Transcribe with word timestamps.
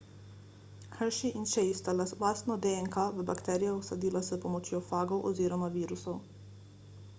hershey 0.99 1.29
in 1.35 1.43
chase 1.45 1.77
sta 1.79 1.93
lastno 1.97 2.57
dnk 2.63 3.05
v 3.19 3.27
bakterijo 3.29 3.75
vsadila 3.83 4.21
s 4.29 4.41
pomočjo 4.45 4.79
fagov 4.91 5.19
oziroma 5.33 5.67
virusov 5.77 6.19